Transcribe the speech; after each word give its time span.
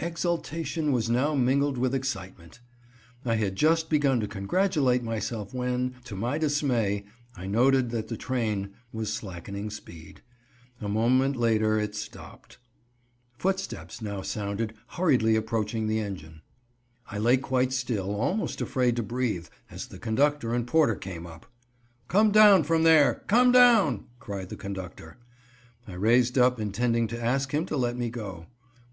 Exultation 0.00 0.90
was 0.90 1.08
now 1.08 1.32
mingled 1.36 1.78
with 1.78 1.94
excitement. 1.94 2.58
I 3.24 3.36
had 3.36 3.54
just 3.54 3.88
begun 3.88 4.18
to 4.18 4.26
congratulate 4.26 5.04
myself 5.04 5.54
when, 5.54 5.94
to 6.06 6.16
my 6.16 6.38
dismay, 6.38 7.04
I 7.36 7.46
noted 7.46 7.90
that 7.90 8.08
the 8.08 8.16
train 8.16 8.70
was 8.92 9.12
slackening 9.12 9.70
speed. 9.70 10.22
A 10.80 10.88
moment 10.88 11.36
later 11.36 11.78
it 11.78 11.94
stopped. 11.94 12.58
Footsteps 13.38 14.02
now 14.02 14.22
sounded, 14.22 14.74
hurriedly 14.88 15.36
approaching 15.36 15.86
the 15.86 16.00
engine. 16.00 16.42
I 17.08 17.18
lay 17.18 17.36
quite 17.36 17.72
still, 17.72 18.10
almost 18.12 18.60
afraid 18.60 18.96
to 18.96 19.04
breathe, 19.04 19.46
as 19.70 19.86
the 19.86 20.00
conductor 20.00 20.52
and 20.52 20.66
porter 20.66 20.96
came 20.96 21.28
up. 21.28 21.46
"Come 22.08 22.32
down 22.32 22.64
from 22.64 22.82
there! 22.82 23.22
Come 23.28 23.52
down!" 23.52 24.06
cried 24.18 24.48
the 24.48 24.56
conductor. 24.56 25.18
I 25.86 25.92
raised 25.92 26.36
up 26.36 26.58
intending 26.58 27.06
to 27.06 27.22
ask 27.24 27.54
him 27.54 27.64
to 27.66 27.76
let 27.76 27.96
me 27.96 28.10
go. 28.10 28.46